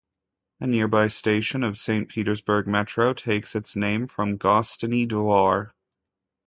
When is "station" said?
1.09-1.63